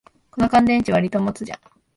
[0.31, 1.59] この乾電池、わりと持つじゃん